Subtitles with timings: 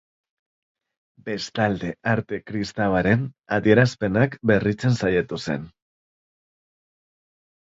[1.27, 3.27] Bestalde, arte kristauaren
[3.59, 5.69] adierazpenak berritzen saiatu zen.